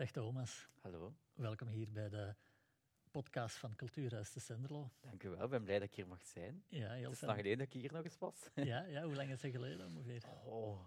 [0.00, 2.34] Dag Thomas, Hallo, welkom hier bij de
[3.10, 4.90] podcast van Cultuurhuis te Senderlo.
[5.00, 5.44] dank u wel.
[5.44, 6.64] Ik ben blij dat ik hier mag zijn.
[6.68, 8.48] Ja, heel Het is lang geleden dat ik hier nog eens was.
[8.54, 10.22] Ja, ja, hoe lang is het geleden ongeveer?
[10.44, 10.84] Oh,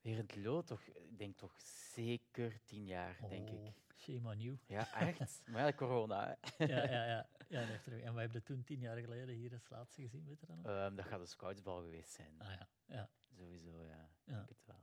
[0.00, 0.80] weer in het lood, toch?
[0.82, 1.60] Ik denk toch
[1.92, 3.74] zeker tien jaar, denk Oh, ik.
[3.96, 4.58] Shame on you.
[4.66, 5.42] Ja, echt.
[5.50, 6.38] maar ja, corona.
[6.40, 6.64] Hè.
[6.64, 7.28] Ja, ja, ja.
[7.48, 10.46] ja en we hebben het toen tien jaar geleden hier als laatste gezien, weet je
[10.46, 10.66] dat nog?
[10.66, 12.34] Ehm, dat gaat een scoutsbal geweest zijn.
[12.38, 13.08] Ah ja, ja.
[13.36, 14.02] Sowieso, ja.
[14.02, 14.34] Ik Ja.
[14.34, 14.80] denk het wel.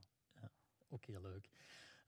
[0.89, 1.50] Ook heel leuk.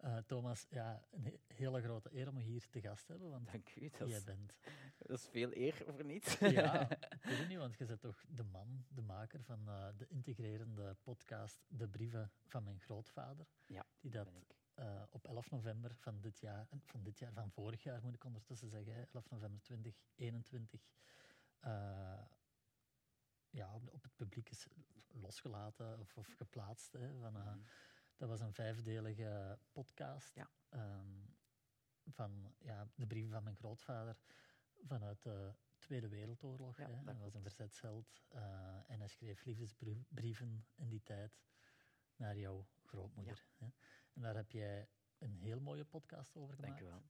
[0.04, 3.30] Eh, Thomas, ja, een he- hele grote eer om je hier te gast te hebben,
[3.30, 3.90] want Dank u.
[3.90, 4.54] Dat jij is, bent...
[4.98, 6.38] dat is veel eer voor niets.
[6.60, 6.90] Ja,
[7.20, 10.08] ik weet het niet, want je bent toch de man, de maker van eh, de
[10.08, 13.48] integrerende podcast De Brieven van mijn grootvader.
[13.66, 14.30] Ja, Die dat
[14.74, 18.24] eh, op 11 november van dit jaar, van dit jaar, van vorig jaar moet ik
[18.24, 20.82] ondertussen zeggen, hè, 11 november 2021,
[21.60, 22.22] eh,
[23.50, 24.68] ja, op, op het publiek is
[25.12, 26.92] losgelaten of, of geplaatst.
[26.94, 27.60] Hè, van, Mhm.
[28.24, 30.50] Dat was een vijfdelige podcast Ja.
[30.70, 31.08] ehm,
[32.06, 34.18] van ja, de brieven van mijn grootvader
[34.84, 36.78] vanuit de Tweede Wereldoorlog.
[36.78, 37.04] Ja, hè.
[37.04, 41.42] Hij was een verzetsheld eh, en hij schreef liefdesbrieven in die tijd
[42.16, 43.46] naar jouw grootmoeder.
[43.58, 43.68] Hè.
[44.14, 46.80] En daar heb jij een heel mooie podcast over gemaakt.
[46.80, 47.04] Dank u wel.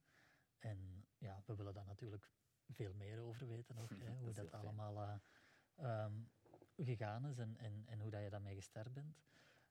[0.58, 2.30] En ja, we willen daar natuurlijk
[2.68, 5.14] veel meer over weten nog, hè, hoe dat allemaal eh,
[5.74, 6.22] ehm,
[6.76, 9.22] gegaan is en, en, en hoe dat je daarmee gestart bent.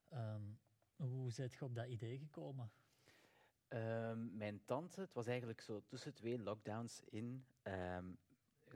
[0.08, 0.52] Ehm,
[0.96, 2.72] hoe bent je op dat idee gekomen?
[3.68, 8.12] Ehm, mijn tante, het was eigenlijk zo tussen twee lockdowns in, ehm,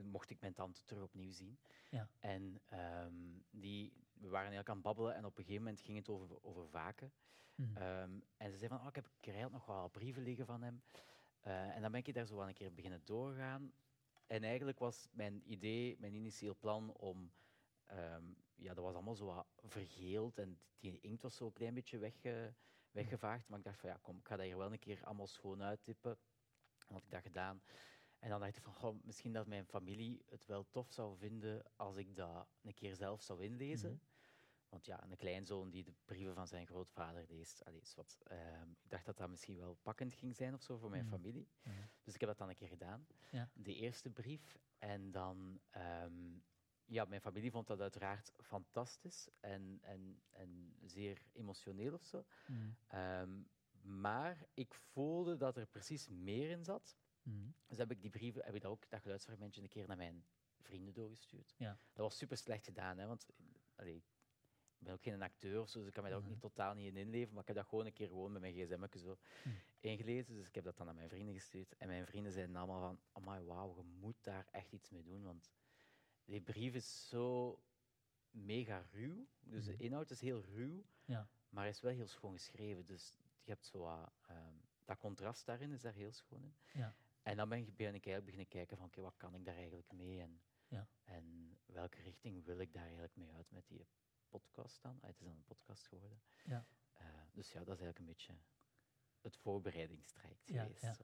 [0.01, 1.59] mocht ik mijn tante terug opnieuw zien.
[1.89, 3.13] Ja, En ehm,
[3.51, 6.43] die, we waren eigenlijk aan het babbelen en op een gegeven moment ging het over,
[6.43, 7.11] over vaken.
[7.73, 10.81] Ehm, en ze zei van, oh, ik heb had nog wel brieven liggen van hem.
[11.39, 13.73] Eh, en dan ben ik daar zo aan een keer beginnen doorgaan.
[14.27, 17.31] En eigenlijk was mijn idee, mijn initieel plan om...
[18.59, 21.97] ja, dat was allemaal zo wat vergeeld en die inkt was zo een klein beetje
[21.97, 22.53] wegge,
[22.91, 23.47] weggevaagd.
[23.47, 25.61] Maar ik dacht van, ja, kom, ik ga dat hier wel een keer allemaal schoon
[25.63, 26.17] uittippen.
[26.87, 27.61] En had ik dat gedaan.
[28.19, 31.63] En dan dacht ik van, goh, misschien dat mijn familie het wel tof zou vinden
[31.75, 33.91] als ik dat een keer zelf zou inlezen.
[33.91, 33.99] Mhm.
[34.69, 38.69] Want ja, een kleinzoon die de brieven van zijn grootvader leest, allee, is wat, ehm,
[38.71, 41.11] ik dacht dat dat misschien wel pakkend ging zijn of zo voor mijn Mhm.
[41.13, 41.47] familie.
[41.63, 41.75] Mhm.
[42.03, 44.57] Dus ik heb dat dan een keer gedaan, ja, de eerste brief.
[44.77, 46.37] En dan, ehm,
[46.89, 52.25] ja, mijn familie vond dat uiteraard fantastisch en, en, en zeer emotioneel of zo.
[52.47, 52.69] Mhm.
[52.87, 53.41] Ehm,
[53.81, 56.97] maar ik voelde dat er precies meer in zat.
[57.21, 57.49] Mhm.
[57.67, 60.25] Dus heb ik die brieven, heb ik dat ook, dat geluidsfragmentje, een keer naar mijn
[60.59, 61.53] vrienden doorgestuurd.
[61.57, 63.25] ja, Dat was super slecht gedaan, hè, want
[63.75, 66.33] allee, ik ben ook geen acteur of zo, dus ik kan mij daar ook Mhm.
[66.35, 67.31] niet, totaal niet in inleven.
[67.33, 69.55] Maar ik heb dat gewoon een keer gewoon met mijn gsm zo Mhm.
[69.79, 70.35] ingelezen.
[70.35, 71.75] Dus ik heb dat dan aan mijn vrienden gestuurd.
[71.77, 75.23] En mijn vrienden zeiden allemaal van, amai, wauw, je moet daar echt iets mee doen.
[75.23, 75.51] Want
[76.29, 77.59] die brief is zo
[78.31, 79.27] mega ruw.
[79.39, 79.81] Dus de Mhm.
[79.83, 82.85] inhoud is heel ruw, ja, maar hij is wel heel schoon geschreven.
[82.85, 83.13] Dus
[83.43, 84.53] je hebt zo wat, ehm,
[84.85, 86.55] dat contrast daarin is daar heel schoon in.
[86.73, 89.45] ja, En dan ben, ik- ben ik eigenlijk beginnen kijken van, oké, wat kan ik
[89.45, 90.21] daar eigenlijk mee?
[90.21, 90.87] En, ja.
[91.03, 93.87] en welke richting wil ik daar eigenlijk mee uit met die
[94.27, 94.97] podcast dan?
[95.01, 96.21] Ah, het is dan een podcast geworden.
[96.43, 96.65] ja.
[96.93, 98.35] Eh, dus ja, dat is eigenlijk een beetje
[99.21, 100.81] het voorbereidingstraject Ja, geweest.
[100.81, 100.95] ja.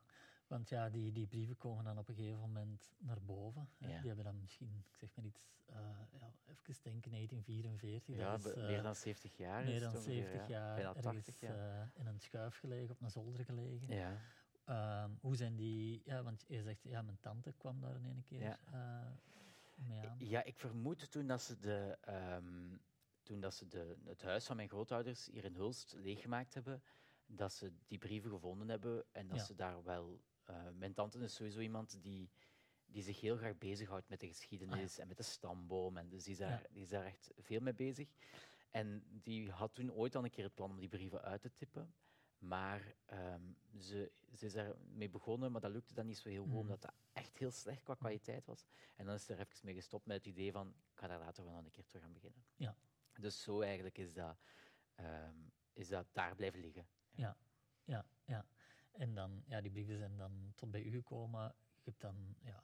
[0.47, 3.69] Want ja, die, die brieven komen dan op een gegeven moment naar boven.
[3.78, 3.88] hè.
[3.88, 3.97] Ja.
[3.97, 5.75] Die hebben dan misschien, ik zeg maar iets, eh,
[6.11, 8.16] ja, even denken, 1944.
[8.16, 9.63] Ja, dat is, eh, meer dan 70 jaar.
[9.63, 10.47] meer dan ongeveer, 70 ja.
[10.47, 13.95] jaar Bijna ergens 80 eh, in een schuif gelegen, op een zolder gelegen.
[13.95, 14.17] ja.
[14.66, 16.01] Ehm, hoe zijn die...
[16.06, 18.57] Ja, want je zegt, ja, mijn tante kwam daar in een keer Ja.
[18.72, 19.12] eh,
[19.75, 20.16] mee aan.
[20.19, 22.77] ja, ik vermoed toen dat ze, de, ehm,
[23.23, 26.83] toen dat ze de, het huis van mijn grootouders hier in Hulst leeggemaakt hebben,
[27.25, 29.44] dat ze die brieven gevonden hebben en dat Ja.
[29.44, 30.22] ze daar wel...
[30.45, 32.29] eh, mijn tante is sowieso iemand die,
[32.85, 35.97] die zich heel graag bezighoudt met de geschiedenis en met de stamboom.
[35.97, 36.67] En dus die is, daar, Ah, Ja.
[36.72, 38.09] die is daar echt veel mee bezig.
[38.72, 41.53] En die had toen ooit al een keer het plan om die brieven uit te
[41.53, 41.94] typen.
[42.38, 43.41] Maar ehm,
[43.78, 46.59] ze, ze is daarmee begonnen, maar dat lukte dan niet zo heel goed, Mhm.
[46.59, 48.66] omdat dat echt heel slecht qua kwaliteit was.
[48.95, 51.19] En dan is ze er even mee gestopt met het idee van, ik ga daar
[51.19, 52.45] later wel een keer terug aan beginnen.
[52.56, 52.75] Ja,
[53.19, 54.38] Dus zo eigenlijk is dat,
[54.95, 55.35] ehm,
[55.73, 56.88] is dat daar blijven liggen.
[57.12, 57.38] ja,
[57.83, 58.45] ja, ja.
[58.97, 61.53] En dan, ja, die brieven zijn dan tot bij u gekomen.
[61.83, 62.63] Je hebt dan, ja,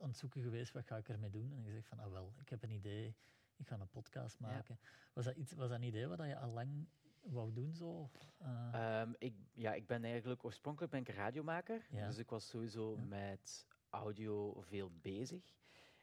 [0.00, 1.52] aan het zoeken geweest, wat ga ik ermee doen?
[1.52, 3.16] En je zegt van, ah wel, ik heb een idee,
[3.56, 4.78] ik ga een podcast maken.
[5.12, 6.86] Was, dat iets, was dat een idee wat je al lang
[7.20, 8.10] wou doen zo?
[8.38, 8.68] Eh,
[9.00, 12.06] Ehm, ik, ja, ik ben eigenlijk oorspronkelijk ben ik een radiomaker, Ja.
[12.06, 13.02] dus ik was sowieso Ja.
[13.04, 15.54] met audio veel bezig.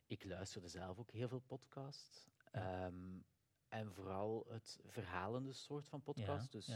[0.07, 2.30] Ik luisterde zelf ook heel veel podcasts.
[2.51, 3.19] Ehm,
[3.68, 6.68] en vooral het verhalende soort van podcast, ja, dus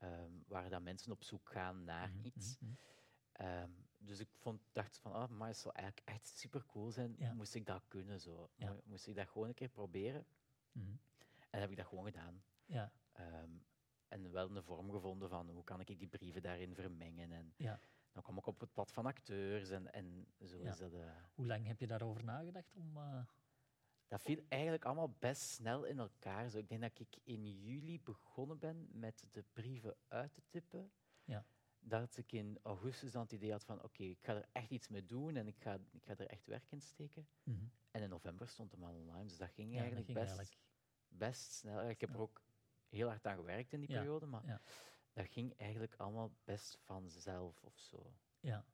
[0.00, 2.56] ehm, waar dan mensen op zoek gaan naar Mhm, iets.
[2.60, 2.72] mhm,
[3.32, 7.14] Ehm, dus ik vond, dacht van, ah, maar het zou eigenlijk echt super cool zijn,
[7.18, 7.32] Ja.
[7.32, 8.50] moest ik dat kunnen zo.
[8.56, 8.76] Ja.
[8.84, 10.26] Moest ik dat gewoon een keer proberen.
[10.72, 10.94] mhm.
[11.50, 12.42] En heb ik dat gewoon gedaan.
[12.64, 13.50] Ja, Ehm,
[14.08, 17.32] en wel een vorm gevonden van hoe kan ik die brieven daarin vermengen.
[17.32, 17.80] En Ja.
[18.12, 20.92] dan kwam ik op het pad van acteurs en, en zo is dat.
[20.92, 22.96] eh, Hoe lang heb je daarover nagedacht om...
[22.96, 23.22] eh,
[24.10, 26.50] dat viel eigenlijk allemaal best snel in elkaar.
[26.50, 30.92] Zo, ik denk dat ik in juli begonnen ben met de brieven uit te typen.
[31.24, 31.44] Ja.
[31.78, 34.88] Dat ik in augustus dan het idee had van oké, ik ga er echt iets
[34.88, 37.28] mee doen en ik ga, ik ga er echt werk in steken.
[37.42, 37.64] mhm.
[37.90, 40.36] En in november stond hem al online, dus dat ging Ja, dat eigenlijk ging best,
[40.36, 40.66] eigenlijk-
[41.08, 41.88] best snel.
[41.88, 42.42] Ik heb er ook
[42.88, 44.60] heel hard aan gewerkt in die Ja, periode, maar ja.
[45.12, 48.14] dat ging eigenlijk allemaal best vanzelf of zo.
[48.40, 48.64] Ja.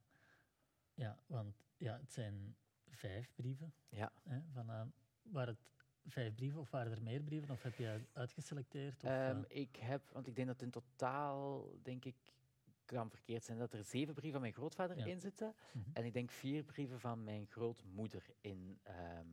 [0.93, 2.55] ja, want ja, het zijn
[2.89, 3.73] vijf brieven.
[3.89, 4.11] Ja.
[4.23, 4.93] Hè, van,
[5.31, 5.71] waren het
[6.13, 7.49] vijf brieven of waren er meer brieven?
[7.51, 9.03] Of heb je uitgeselecteerd?
[9.03, 12.15] Of, Ehm, eh, ik heb, want ik denk dat in totaal, denk ik,
[12.85, 15.05] kan verkeerd zijn, dat er zeven brieven van mijn grootvader Ja.
[15.05, 15.55] in zitten.
[15.73, 15.89] mhm.
[15.93, 19.27] En ik denk vier brieven van mijn grootmoeder in, ehm,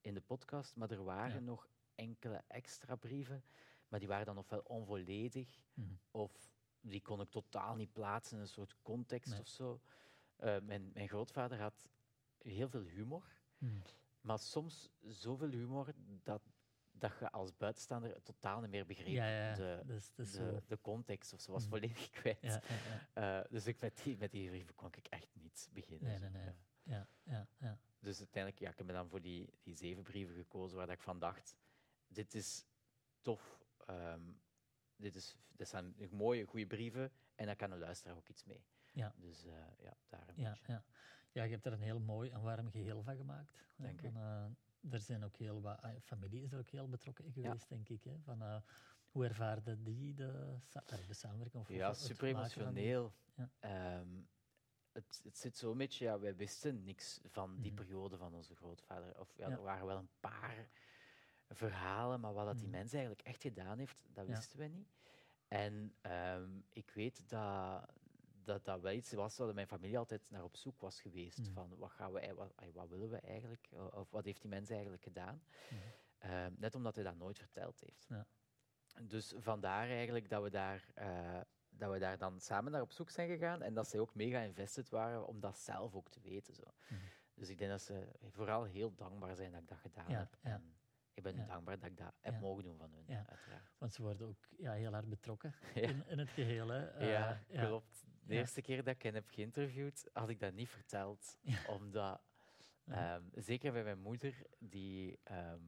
[0.00, 0.76] in de podcast.
[0.76, 1.40] Maar er waren Ja.
[1.40, 3.44] nog enkele extra brieven,
[3.88, 5.88] maar die waren dan ofwel onvolledig, Mhm.
[6.10, 9.40] of die kon ik totaal niet plaatsen in een soort context Nee.
[9.40, 9.80] of zo.
[10.36, 11.88] Eh, mijn, mijn grootvader had
[12.38, 13.24] heel veel humor,
[13.58, 13.72] Mhm.
[14.20, 16.42] Maar soms zoveel humor dat,
[16.90, 19.14] dat je als buitenstaander totaal niet meer begreep.
[19.14, 19.54] Ja, ja, ja.
[19.54, 21.70] De, dus de, de context of ze was Mhm.
[21.70, 22.40] volledig kwijt.
[22.42, 22.62] Ja.
[23.12, 26.08] Eh, dus ik, met, die, met die brieven kon ik echt niet beginnen.
[26.08, 26.54] Nee, nee, nee.
[26.82, 27.06] Ja.
[27.22, 27.78] ja, ja.
[28.00, 30.94] Dus uiteindelijk, ja, ik heb me dan voor die, die zeven brieven gekozen waar dat
[30.96, 31.56] ik van dacht,
[32.06, 32.64] dit is
[33.20, 34.20] tof, ehm,
[34.96, 38.64] dit, is, dit zijn mooie, goede brieven en daar kan een luisteraar ook iets mee.
[38.92, 39.14] Ja.
[39.16, 40.72] Dus eh, ja, daar een Ja, beetje.
[40.72, 40.84] ja.
[41.32, 43.58] Ja, je hebt er een heel mooi en warm geheel van gemaakt.
[43.76, 43.98] u.
[43.98, 47.32] Van, eh, er zijn ook heel wat, ah, familie is er ook heel betrokken in
[47.32, 48.04] geweest, denk ik.
[48.04, 48.18] Hè.
[48.24, 48.60] Van, eh,
[49.10, 50.56] hoe ervaarde die de,
[51.06, 51.62] de samenwerking?
[51.62, 53.12] Of, Ja, super emotioneel.
[53.34, 53.50] Ja.
[53.58, 54.08] Ehm,
[54.92, 57.80] het, het zit zo'n beetje, ja, wij wisten niks van die Mhm.
[57.82, 59.20] periode van onze grootvader.
[59.20, 59.54] Of ja, Ja.
[59.56, 60.68] er waren wel een paar
[61.48, 62.76] verhalen, maar wat dat die Mhm.
[62.76, 64.88] mens eigenlijk echt gedaan heeft, dat wisten we niet.
[65.48, 67.84] En ehm, ik weet dat,
[68.44, 71.38] dat dat wel iets was waar mijn familie altijd naar op zoek was geweest.
[71.38, 71.52] Mhm.
[71.52, 73.68] Van wat, gaan we, wat, wat willen we eigenlijk?
[73.92, 75.42] Of wat heeft die mens eigenlijk gedaan?
[75.70, 75.80] Mhm.
[76.18, 78.06] Ehm, net omdat hij dat nooit verteld heeft.
[78.08, 78.26] Ja.
[79.02, 83.10] Dus vandaar eigenlijk dat we, daar, eh, dat we daar dan samen naar op zoek
[83.10, 86.54] zijn gegaan en dat zij ook mega invested waren om dat zelf ook te weten.
[86.54, 86.62] Zo.
[86.88, 87.00] Mhm.
[87.34, 90.38] Dus ik denk dat ze vooral heel dankbaar zijn dat ik dat gedaan Ja, heb.
[90.42, 90.50] ja.
[90.50, 90.74] En
[91.14, 91.46] ik ben Ja.
[91.46, 93.72] dankbaar dat ik dat heb mogen doen van hun, uiteraard.
[93.78, 96.68] Want ze worden ook ja, heel hard betrokken in, in het geheel.
[96.68, 96.86] Hè.
[96.86, 97.64] Eh, ja, ja.
[97.66, 98.04] klopt.
[98.30, 98.42] De Ja.
[98.42, 101.38] eerste keer dat ik hen heb geïnterviewd, had ik dat niet verteld.
[101.40, 101.58] Ja.
[101.66, 102.20] Omdat,
[102.86, 105.60] ehm, zeker bij mijn moeder, die, ehm,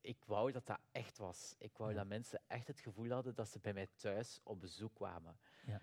[0.00, 1.54] ik wou dat dat echt was.
[1.58, 1.96] Ik wou Ja.
[1.96, 5.38] dat mensen echt het gevoel hadden dat ze bij mij thuis op bezoek kwamen.
[5.66, 5.82] Ja.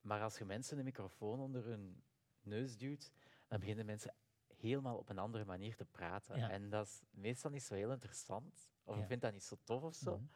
[0.00, 2.02] Maar als je mensen een microfoon onder hun
[2.42, 3.12] neus duwt,
[3.48, 4.14] dan beginnen mensen
[4.56, 6.38] helemaal op een andere manier te praten.
[6.38, 6.50] Ja.
[6.50, 8.68] En dat is meestal niet zo heel interessant.
[8.84, 10.16] Of ik vind dat niet zo tof of zo.
[10.16, 10.26] Mhm.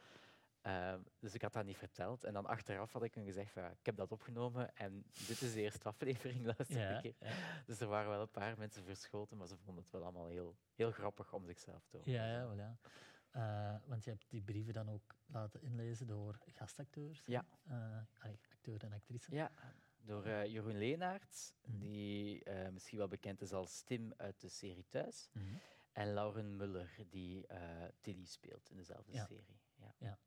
[0.63, 2.25] Ehm, dus ik had dat niet verteld.
[2.25, 5.41] En dan achteraf had ik hun gezegd, van, ja, ik heb dat opgenomen en dit
[5.43, 7.63] is de eerste aflevering, luister Ja, ja.
[7.67, 10.57] Dus er waren wel een paar mensen verschoten, maar ze vonden het wel allemaal heel,
[10.75, 12.13] heel grappig om zichzelf te horen.
[12.13, 12.77] Ja, ja, wel ja.
[13.31, 17.23] Eh, want je hebt die brieven dan ook laten inlezen door gastacteurs.
[17.27, 17.45] Ja.
[17.67, 19.35] Eh, allee, acteur en actrice.
[19.35, 19.51] Ja,
[19.97, 21.79] door eh, Jeroen Leenaerts, Mhm.
[21.79, 25.29] die eh, misschien wel bekend is als Tim uit de serie Thuis.
[25.33, 25.45] Mhm.
[25.93, 29.25] En Lauren Muller, die eh Tilly speelt in dezelfde Ja.
[29.27, 29.61] serie.
[29.99, 30.19] Ja.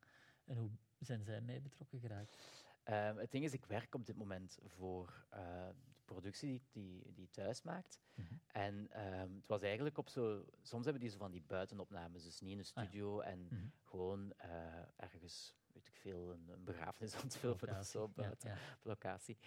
[0.45, 0.69] En hoe
[0.99, 2.37] zijn zij mee betrokken geraakt?
[2.83, 7.13] Ehm, het ding is, ik werk op dit moment voor eh, de productie die, die,
[7.13, 7.99] die thuis maakt.
[8.13, 8.33] Mhm.
[8.47, 10.45] En ehm, het was eigenlijk op zo...
[10.61, 12.89] Soms hebben die zo van die buitenopnames, dus niet in een Ah ja.
[12.89, 13.65] studio en Mhm.
[13.83, 18.49] gewoon eh, ergens, weet ik veel, een, een begrafenis aan het filmen of zo buiten
[18.49, 18.55] ja.
[18.55, 19.37] op locatie.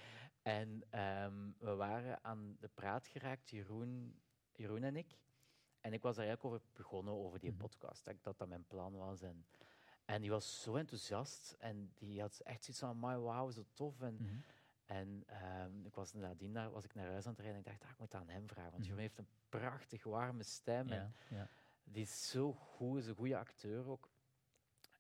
[0.43, 4.21] En ehm, we waren aan de praat geraakt, Jeroen,
[4.53, 5.19] Jeroen en ik.
[5.81, 7.59] En ik was daar eigenlijk over begonnen, over die Mhm.
[7.59, 9.23] podcast, dat, dat mijn plan was.
[9.23, 9.47] En,
[10.07, 14.01] en die was zo enthousiast en die had echt zoiets van, my wauw, zo tof.
[14.01, 14.35] En, Mhm.
[14.85, 17.79] en ehm, ik was nadien daar, was ik naar huis aan het rijden en ik
[17.79, 18.71] dacht, ah, ik moet aan hem vragen.
[18.71, 18.85] Want Mhm.
[18.85, 21.49] Jeroen heeft een prachtig warme stem en Ja, ja.
[21.85, 24.11] die is zo goed, is een goede acteur ook.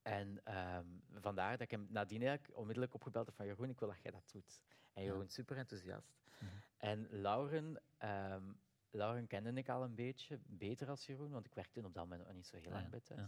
[0.02, 0.86] En ehm,
[1.20, 4.10] vandaar dat ik hem nadien eigenlijk onmiddellijk opgebeld heb van Jeroen, ik wil dat jij
[4.12, 4.60] dat doet.
[4.92, 5.08] En Ja.
[5.08, 6.16] Jeroen, super enthousiast.
[6.38, 6.50] Mhm.
[6.76, 8.52] En Lauren, ehm,
[8.90, 12.24] Lauren kende ik al een beetje, beter als Jeroen, want ik werkte op dat moment
[12.26, 13.20] nog niet zo heel Ah, lang ja, bij thuis.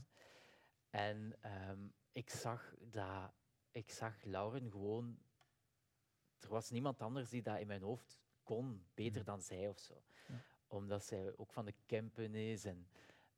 [0.90, 1.78] En ehm,
[2.12, 3.33] ik zag dat,
[3.71, 5.18] ik zag Lauren gewoon,
[6.38, 9.30] er was niemand anders die dat in mijn hoofd kon, beter Mhm.
[9.30, 10.02] dan zij of zo.
[10.28, 10.35] Ja.
[10.66, 12.88] Omdat zij ook van de Kempen is en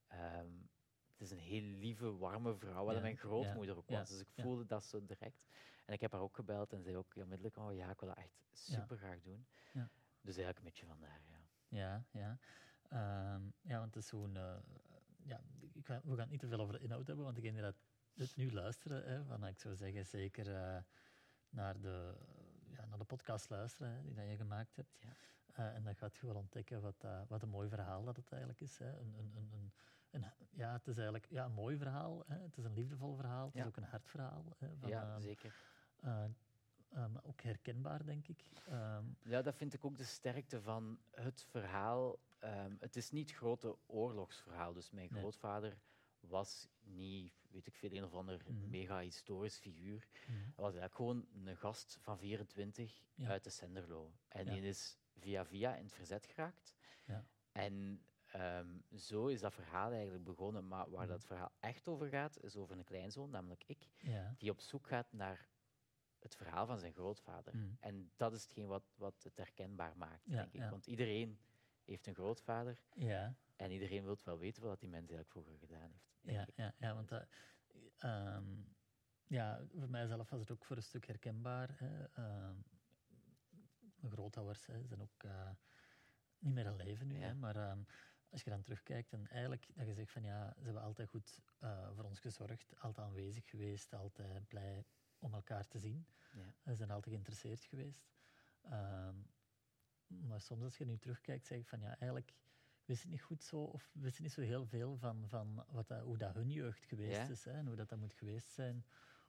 [0.07, 0.51] ehm,
[1.13, 4.09] het is een heel lieve, warme vrouw, Ja, mijn grootmoeder ook was.
[4.09, 5.47] Dus ik voelde dat zo direct.
[5.85, 8.19] En ik heb haar ook gebeld en zei ook onmiddellijk, oh ja, ik wil dat
[8.19, 9.47] echt super graag doen.
[9.73, 9.91] Ja.
[10.21, 11.39] Dus eigenlijk een beetje vandaar, ja.
[11.69, 12.39] Ja, ja.
[12.89, 14.37] Ehm, ja, want het is zo'n...
[14.37, 14.57] eh,
[15.31, 15.41] ja,
[15.73, 17.75] ik ga, we gaan niet te veel over de inhoud hebben, want ik dat
[18.15, 20.83] het nu luisteren, hè, van, ik zou zeggen zeker eh,
[21.49, 22.15] naar, de,
[22.71, 24.97] ja, naar de podcast luisteren hè, die dat je gemaakt hebt.
[25.01, 25.15] Ja.
[25.55, 28.31] Eh, en dan gaat je wel ontdekken wat, dat- wat een mooi verhaal dat het
[28.31, 28.79] eigenlijk is.
[28.79, 28.99] Hè.
[29.01, 29.73] Een, een, een, een,
[30.11, 32.23] een- ja, het is eigenlijk ja, een mooi verhaal.
[32.27, 32.39] Hè.
[32.43, 33.45] Het is een liefdevol verhaal.
[33.47, 33.61] Het Ja.
[33.61, 34.45] is ook een hartverhaal.
[34.59, 35.55] Hè, van, ja, zeker.
[36.95, 38.45] Maar ook herkenbaar, denk ik.
[38.67, 42.19] Ehm, Ja, dat vind ik ook de sterkte van het verhaal.
[42.39, 44.73] Ehm, het is niet het grote oorlogsverhaal.
[44.73, 45.21] Dus mijn Nee.
[45.21, 45.79] grootvader
[46.21, 48.71] was niet, weet ik veel, een of ander Mhm.
[48.71, 50.09] mega-historisch figuur.
[50.27, 50.33] mhm.
[50.37, 53.29] Hij was eigenlijk gewoon een gast van 24 Ja.
[53.29, 54.13] uit de Senderlo.
[54.29, 54.51] En Ja.
[54.53, 56.75] die is via via in het verzet geraakt.
[57.07, 57.25] Ja.
[57.53, 58.05] En
[58.97, 60.69] zo is dat verhaal eigenlijk begonnen.
[60.69, 61.11] Maar waar Mhm.
[61.11, 64.35] dat verhaal echt over gaat, is over een kleinzoon, namelijk ik, ja.
[64.39, 65.49] die op zoek gaat naar
[66.23, 67.57] het verhaal van zijn grootvader.
[67.57, 67.71] Mhm.
[67.81, 70.61] En dat is hetgeen wat, wat het herkenbaar maakt, Ja, denk ik.
[70.61, 70.71] ja.
[70.71, 71.39] Want iedereen
[71.85, 73.35] heeft een grootvader ja.
[73.57, 76.37] en iedereen wil wel weten wat die mens eigenlijk vroeger gedaan heeft.
[76.37, 76.57] Ja, ik.
[76.57, 77.27] ja, ja, want dat,
[77.99, 78.45] ehm,
[79.27, 81.71] ja, voor mijzelf was het ook voor een stuk herkenbaar.
[81.79, 82.05] Hè.
[82.05, 82.57] Ehm,
[83.97, 85.51] mijn grootouders hè, zijn ook eh,
[86.39, 87.27] niet meer leven nu, Ja.
[87.27, 87.83] hè, maar ehm,
[88.31, 91.41] als je dan terugkijkt en eigenlijk dat je zegt van ja, ze hebben altijd goed
[91.59, 94.85] eh, voor ons gezorgd, altijd aanwezig geweest, altijd blij
[95.21, 96.07] om elkaar te zien.
[96.33, 96.55] Ja.
[96.71, 98.09] Ze zijn altijd geïnteresseerd geweest.
[98.63, 99.15] Ehm,
[100.07, 102.35] maar soms als je nu terugkijkt, zeg ik van ja, eigenlijk
[102.85, 105.89] wist het niet goed zo, of wist het niet zo heel veel van, van wat
[105.89, 107.29] dat, hoe dat hun jeugd geweest Ja.
[107.29, 108.85] is, hè, en hoe dat, dat moet geweest zijn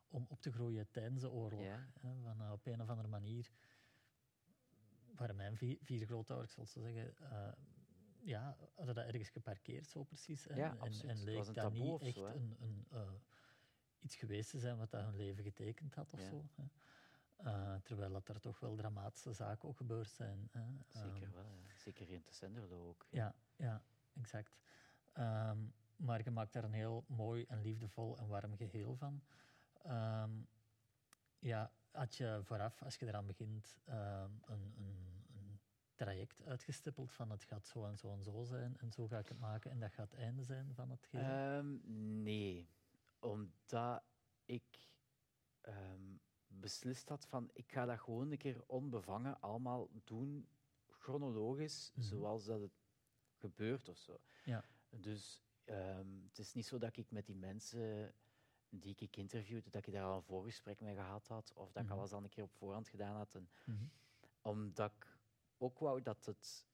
[0.08, 1.64] om op te groeien tijdens de oorlog.
[1.64, 1.88] Ja.
[2.00, 3.52] Hè, van, eh, op een of andere manier
[5.16, 7.52] waren mijn vier, vier grootouders, ik zal zo zeggen, eh,
[8.24, 10.44] ja, hadden dat ergens geparkeerd zo precies.
[10.44, 13.12] hè, Ja, en, en leek dat niet echt zo, een, een, eh,
[14.02, 16.26] iets geweest te zijn wat dat hun leven getekend had of Ja.
[16.30, 16.46] zo.
[16.56, 16.64] Hè.
[17.36, 20.50] Eh, terwijl dat er toch wel dramatische zaken ook gebeurd zijn.
[20.52, 20.64] Hè.
[20.88, 21.78] Zeker Ehm, wel, ja.
[21.78, 23.08] zeker in de Senderlo ook.
[23.10, 23.82] ja, ja,
[24.14, 24.58] exact.
[25.14, 25.58] Ehm,
[25.96, 29.22] maar je maakt daar een heel mooi en liefdevol en warm geheel van.
[29.84, 30.32] Ehm,
[31.40, 35.60] ja, had je vooraf, als je eraan begint, een, een, een
[35.96, 39.28] traject uitgestippeld van het gaat zo en zo en zo zijn en zo ga ik
[39.28, 41.64] het maken en dat gaat het einde zijn van het geheel?
[42.24, 42.70] Nee,
[43.22, 44.04] omdat
[44.46, 44.90] ik
[45.62, 46.16] ehm,
[46.48, 50.48] beslist had van ik ga dat gewoon een keer onbevangen allemaal doen,
[50.90, 52.02] chronologisch, Mhm.
[52.06, 52.72] zoals dat het
[53.38, 54.20] gebeurt of zo.
[54.44, 54.64] Ja.
[54.90, 58.14] Dus ehm, het is niet zo dat ik met die mensen
[58.70, 61.92] die ik interviewde, dat ik daar al een voorgesprek mee gehad had, of dat Mhm.
[61.92, 63.36] ik alles al een keer op voorhand gedaan had.
[63.36, 63.86] En, Mhm.
[64.42, 65.18] omdat ik
[65.58, 66.66] ook wou dat het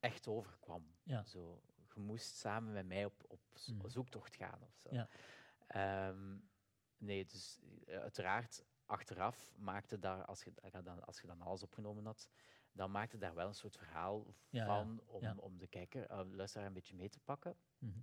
[0.00, 0.94] echt overkwam.
[1.02, 1.24] Ja.
[1.24, 1.62] Zo,
[1.94, 3.88] je moest samen met mij op, op zo- Mhm.
[3.88, 4.88] zoektocht gaan of zo.
[4.94, 5.08] Ja.
[5.66, 6.36] Ehm,
[6.96, 11.40] nee, dus eh, uiteraard, achteraf maakte daar, als je, als je dan, als je dan
[11.40, 12.28] alles opgenomen had,
[12.72, 15.34] dan maakte daar wel een soort verhaal Ja, ja, van om, ja.
[15.36, 17.56] om de kijker, uh, luisteraar een beetje mee te pakken.
[17.78, 17.98] Mhm.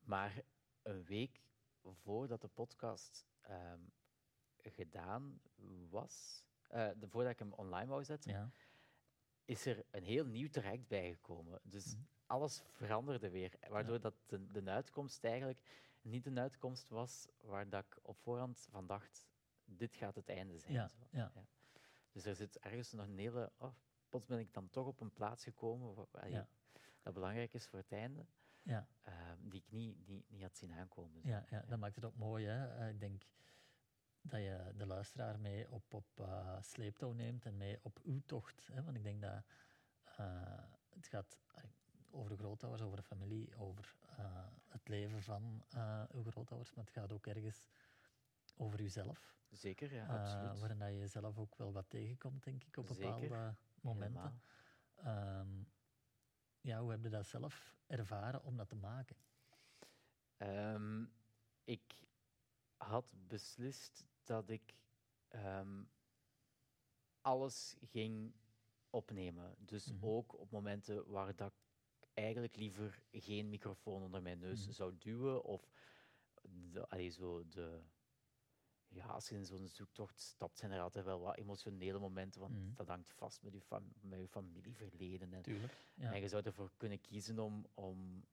[0.00, 0.42] Maar
[0.82, 1.40] een week
[1.82, 3.80] voordat de podcast ehm,
[4.62, 5.40] gedaan
[5.90, 8.32] was, eh, de- voordat ik hem online wou zetten,
[9.44, 11.60] is er een heel nieuw traject bijgekomen.
[11.62, 12.02] Dus Mhm.
[12.26, 15.60] alles veranderde weer, waardoor dat de, de uitkomst eigenlijk
[16.02, 19.26] niet een uitkomst was waar dat ik op voorhand van dacht,
[19.64, 20.72] dit gaat het einde zijn.
[20.72, 21.06] Ja, zo.
[21.10, 21.32] ja.
[22.12, 23.52] Dus er zit ergens nog een hele...
[23.58, 23.74] Oh,
[24.08, 26.48] plots ben ik dan toch op een plaats gekomen wa- allee, Ja.
[27.02, 28.26] dat belangrijk is voor het einde,
[28.62, 28.86] Ja.
[29.02, 31.20] ehm, die ik niet, niet, niet had zien aankomen.
[31.22, 31.28] zo.
[31.28, 32.46] Ja, ja, dat maakt het ook mooi.
[32.46, 32.76] Hè?
[32.78, 33.22] Eh, ik denk
[34.20, 38.66] dat je de luisteraar mee op, op eh, sleeptouw neemt en mee op uw tocht.
[38.72, 38.82] Hè?
[38.84, 39.44] Want ik denk dat
[40.04, 40.62] eh,
[40.94, 41.38] het gaat
[42.12, 46.84] over de grootouders, over de familie, over eh, het leven van eh, uw grootouders, maar
[46.84, 47.68] het gaat ook ergens
[48.56, 49.36] over uzelf.
[49.50, 50.58] Zeker, ja, eh, absoluut.
[50.58, 54.40] waarin dat je jezelf ook wel wat tegenkomt, denk ik, op Zeker, bepaalde momenten.
[54.94, 55.62] Ehm,
[56.60, 59.16] ja, hoe heb je dat zelf ervaren om dat te maken?
[60.36, 61.04] Ehm,
[61.64, 61.94] ik
[62.76, 64.74] had beslist dat ik
[65.28, 65.82] ehm,
[67.20, 68.34] alles ging
[68.90, 69.54] opnemen.
[69.58, 70.04] Dus Mhm.
[70.04, 71.54] ook op momenten waar dat
[72.14, 74.72] eigenlijk liever geen microfoon onder mijn neus Mhm.
[74.72, 75.44] zou duwen.
[75.44, 75.70] Of
[76.42, 77.82] de, allee, zo de,
[78.88, 82.52] ja, als je in zo'n zoektocht stapt, zijn er altijd wel wat emotionele momenten, want
[82.52, 82.74] Mhm.
[82.74, 85.32] dat hangt vast met je, fam met je familieverleden.
[85.32, 85.72] En, Tuurlijk.
[85.94, 86.12] Ja.
[86.12, 88.24] en je zou ervoor kunnen kiezen om, om,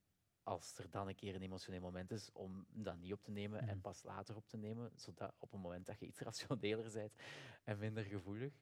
[0.43, 3.59] als er dan een keer een emotioneel moment is, om dat niet op te nemen
[3.67, 3.81] en Mhm.
[3.81, 7.13] pas later op te nemen, zodat op een moment dat je iets rationeler bent
[7.63, 8.53] en minder gevoelig.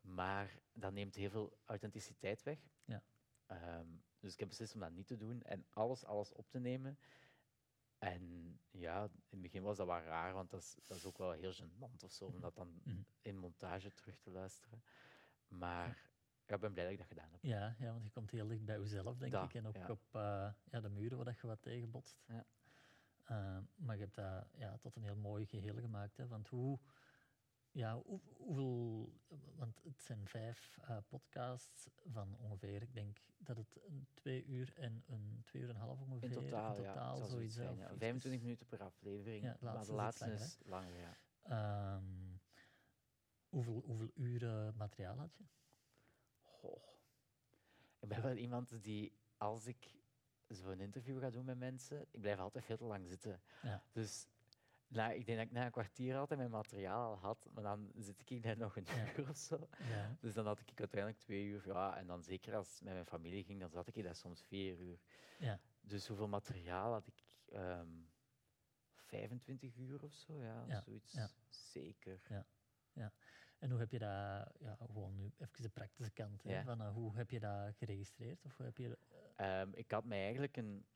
[0.00, 2.58] Maar dat neemt heel veel authenticiteit weg.
[2.84, 3.02] Ja.
[3.50, 3.86] Ehm,
[4.20, 6.98] dus ik heb beslist om dat niet te doen en alles, alles op te nemen.
[7.98, 11.18] En ja, in het begin was dat wel raar, want dat is, dat is ook
[11.18, 13.00] wel heel gênant of zo, om dat dan Mhm.
[13.22, 14.82] in montage terug te luisteren.
[15.48, 15.98] Maar
[16.46, 17.42] ja, ik ben blij dat ik dat gedaan heb.
[17.42, 19.54] Ja, ja, want je komt heel dicht bij jezelf, denk Dat, ik.
[19.54, 19.88] En ook ja.
[19.90, 22.22] op eh, ja, de muren waar je wat tegenbotst.
[22.26, 22.46] Ja.
[23.24, 26.16] Eh, maar je hebt dat ja, tot een heel mooi geheel gemaakt.
[26.16, 26.78] Hè, want hoe,
[27.72, 29.12] ja, hoe, hoeveel,
[29.56, 34.72] want het zijn vijf eh, podcasts van ongeveer, ik denk dat het een twee uur
[34.76, 36.28] en een twee uur en een half ongeveer.
[36.28, 37.54] In totaal, in totaal zoiets.
[37.54, 37.86] zijn, hè, ja.
[37.86, 40.58] of iets 25 minuten per aflevering, Ja, de maar laatste de is laatste langer, is
[40.64, 41.16] langer, ja.
[41.42, 42.36] Ehm,
[43.48, 45.44] hoeveel, hoeveel uren materiaal had je?
[46.42, 46.82] Goh.
[47.98, 49.98] Ik ben wel iemand die, als ik
[50.48, 53.42] zo'n interview ga doen met mensen, ik blijf altijd veel te lang zitten.
[53.62, 53.84] Ja.
[53.92, 54.26] Dus
[54.90, 57.92] na, ik denk dat ik na een kwartier altijd mijn materiaal al had, maar dan
[57.96, 59.16] zit ik daar nog een Ja.
[59.18, 59.68] uur of zo.
[59.88, 60.16] Ja.
[60.20, 63.06] Dus dan had ik uiteindelijk twee uur, ja, en dan zeker als het met mijn
[63.06, 64.98] familie ging, dan zat ik daar soms vier uur.
[65.38, 65.60] Ja.
[65.80, 67.22] Dus hoeveel materiaal had ik?
[67.52, 67.88] Ehm
[68.94, 71.12] 25 uur of zo, ja, Ja, zoiets.
[71.12, 71.28] ja.
[71.48, 72.20] Zeker.
[73.58, 76.62] En hoe heb je dat, ja, gewoon nu even de praktische kant, hè, Ja.
[76.64, 78.44] van eh, hoe heb je dat geregistreerd?
[78.44, 78.98] Of hoe heb je,
[79.36, 80.86] Ehm, ik had mij eigenlijk een,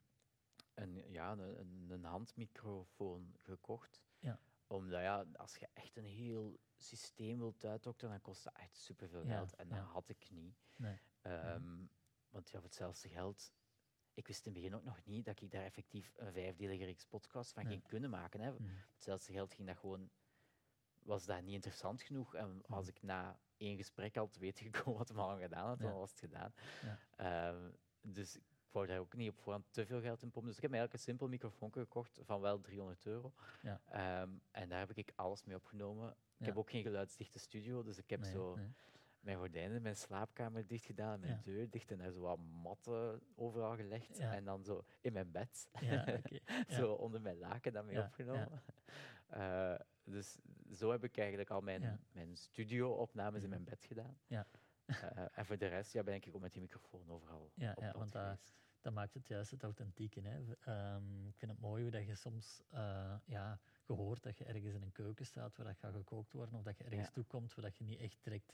[0.75, 4.03] een, ja, een, een- handmicrofoon gekocht.
[4.19, 4.39] Ja.
[4.67, 9.25] Omdat ja, als je echt een heel systeem wilt uitdokteren, dan kost dat echt superveel
[9.25, 9.55] Ja, geld.
[9.55, 10.55] En dat had ik niet.
[10.75, 10.99] Nee.
[11.21, 11.85] Ehm,
[12.29, 13.53] Want ja, voor hetzelfde geld...
[14.13, 17.05] Ik wist in het begin ook nog niet dat ik daar effectief een vijfdelige reeks
[17.05, 17.71] podcast van Nee.
[17.73, 18.39] ging kunnen maken.
[18.39, 18.51] Hè.
[18.51, 18.63] Mhm.
[18.93, 20.09] Hetzelfde geld ging dat gewoon...
[20.99, 22.35] Was dat niet interessant genoeg?
[22.35, 22.95] En als Mhm.
[22.95, 25.85] ik na één gesprek al te weten gekomen wat hem al gedaan had, Ja.
[25.85, 26.53] dan was het gedaan.
[26.81, 26.99] Ja.
[27.15, 28.43] Ehm, dus ik
[28.75, 30.45] wou daar ook niet op voorhand te veel geld in pompen.
[30.45, 33.33] Dus ik heb mij eigenlijk een simpel microfoon gekocht van wel 300 euro.
[33.61, 33.81] Ja.
[33.89, 36.09] Ehm, en daar heb ik alles mee opgenomen.
[36.09, 36.45] Ik Ja.
[36.45, 38.73] heb ook geen geluidsdichte studio, dus ik heb Nee, zo nee.
[39.19, 41.41] mijn gordijnen, mijn slaapkamer dicht gedaan, mijn Ja.
[41.43, 44.19] deur dicht en daar zo wat matten overal gelegd.
[44.19, 46.21] En dan zo in mijn bed, Ja, oké.
[46.67, 46.75] Ja.
[46.75, 48.61] zo onder mijn laken dan mee opgenomen.
[49.27, 50.37] Eh, dus
[50.73, 54.17] zo heb ik eigenlijk al mijn, mijn studio-opnames in mijn bed gedaan.
[54.27, 54.47] Ja.
[54.85, 57.83] Eh, en voor de rest ja, ben ik ook met die microfoon overal Ja, op
[57.83, 58.15] ja, want.
[58.85, 60.21] Dat maakt het juist het authentieke.
[60.21, 60.53] Hè.
[60.59, 64.73] Ehm, ik vind het mooi hoe dat je soms eh, ja, gehoord dat je ergens
[64.73, 67.13] in een keuken staat waar dat gaat gekookt worden, of dat je ergens Ja.
[67.13, 68.53] toekomt waar dat je niet echt direct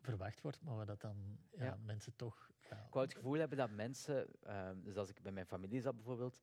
[0.00, 1.76] verwacht wordt, maar waar dat dan ja, Ja.
[1.76, 2.50] mensen toch...
[2.68, 5.94] Ik wou het gevoel hebben dat mensen, ehm, dus als ik bij mijn familie zat
[5.96, 6.40] bijvoorbeeld,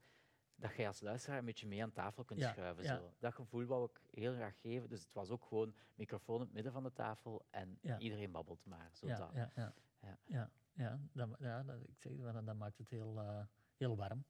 [0.62, 2.84] dat je als luisteraar een beetje mee aan tafel kunt Ja, schuiven.
[2.84, 2.96] ja.
[2.98, 3.14] Zo.
[3.20, 4.90] Dat gevoel wou ik heel graag geven.
[4.90, 7.98] Dus het was ook gewoon microfoon in het midden van de tafel en Ja.
[8.00, 8.90] iedereen babbelt maar.
[8.94, 9.32] Zo ja, dat.
[9.34, 10.18] ja, ja, Ja.
[10.26, 13.46] ja, ja, dat, ja dat, ik zeg, dat, dat maakt het heel, eh,
[13.76, 14.26] heel warm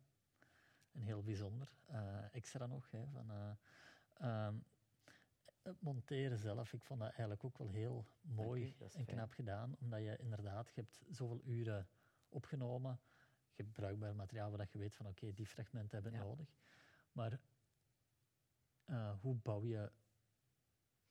[0.91, 1.71] en heel bijzonder.
[1.85, 3.51] Eh, extra nog, hè, van, eh,
[4.13, 4.55] ehm,
[5.61, 9.05] het monteren zelf, ik vond dat eigenlijk ook wel heel mooi en fijn.
[9.05, 11.87] knap gedaan, omdat je inderdaad, je hebt zoveel uren
[12.29, 12.99] opgenomen,
[13.61, 16.27] hebt bruikbaar materiaal waar je weet van oké, die fragmenten hebben het Ja.
[16.27, 16.55] nodig.
[17.11, 17.39] Maar
[18.85, 19.91] eh, hoe bouw je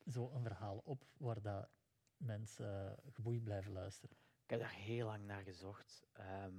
[0.07, 1.69] zo een verhaal op waar dat
[2.17, 4.17] mensen geboeid blijven luisteren?
[4.43, 6.03] Ik heb daar heel lang naar gezocht.
[6.11, 6.55] ehm,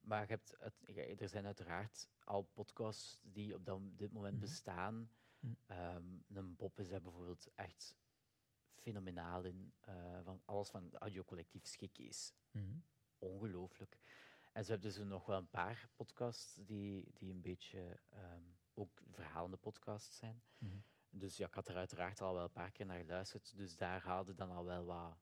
[0.00, 4.40] maar je hebt het, er zijn uiteraard al podcasts die op dat, dit moment Mhm.
[4.42, 5.10] bestaan.
[5.38, 5.54] Mhm.
[5.66, 7.96] Ehm, een Bob is daar bijvoorbeeld echt
[8.74, 9.72] fenomenaal in.
[9.80, 12.78] eh, van alles van audiocollectief schik is Mhm.
[13.18, 13.98] ongelooflijk.
[14.52, 18.42] En ze hebben dus nog wel een paar podcasts die, die een beetje ehm,
[18.74, 20.42] ook verhalende podcasts zijn.
[20.58, 20.78] Mhm.
[21.10, 23.56] Dus ja, ik had er uiteraard al wel een paar keer naar geluisterd.
[23.56, 25.18] Dus daar haalde dan al wel wat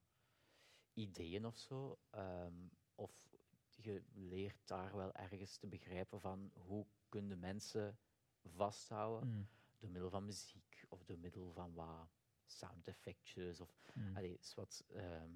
[0.92, 1.98] ideeën of zo.
[2.10, 3.28] Ehm, of
[3.70, 7.98] je leert daar wel ergens te begrijpen van hoe kunnen mensen
[8.44, 9.44] vasthouden Mhm.
[9.78, 12.08] door middel van muziek of door middel van wat
[12.46, 14.16] sound effectjes of Mhm.
[14.16, 15.32] Allee, wat, ehm,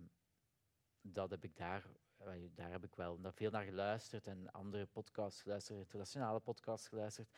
[1.00, 1.90] dat heb ik daar,
[2.54, 7.28] daar heb ik wel veel naar geluisterd en andere podcasts geluisterd, internationale podcasts geluisterd,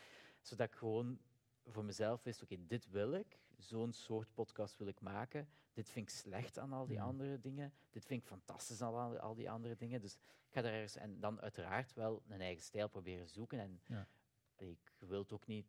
[0.41, 1.21] zodat ik gewoon
[1.67, 6.09] voor mezelf wist, oké, dit wil ik, zo'n soort podcast wil ik maken, dit vind
[6.09, 7.07] ik slecht aan al die Mhm.
[7.07, 10.61] andere dingen, dit vind ik fantastisch aan al, al die andere dingen, dus ik ga
[10.63, 14.09] daar ergens, en dan uiteraard wel een eigen stijl proberen zoeken en Ja.
[14.57, 15.67] ik wil het ook niet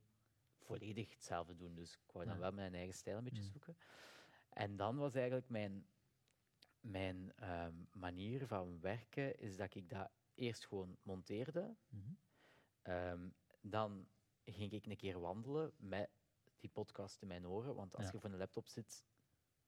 [0.57, 3.51] volledig hetzelfde doen, dus ik wou dan wel mijn eigen stijl een beetje Mhm.
[3.51, 3.77] zoeken.
[4.49, 5.87] En dan was eigenlijk mijn,
[6.85, 11.75] mijn ehm, manier van werken, is dat ik dat eerst gewoon monteerde.
[11.87, 12.11] Mhm.
[12.81, 13.29] Ehm,
[13.61, 14.07] dan
[14.43, 16.09] ging ik een keer wandelen met
[16.57, 18.11] die podcast in mijn oren, want als Ja.
[18.11, 19.05] je voor een laptop zit,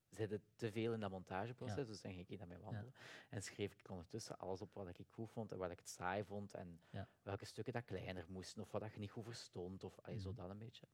[0.09, 1.83] zit het te veel in dat montageproces, Ja.
[1.85, 2.93] dus dan ging ik daarmee wandelen.
[3.29, 6.23] En schreef ik ondertussen alles op wat ik goed vond en wat ik het saai
[6.23, 6.81] vond en
[7.21, 10.29] welke stukken dat kleiner moesten of wat dat je niet goed verstond of allee, zo
[10.29, 10.37] Mhm.
[10.41, 10.87] dat een beetje.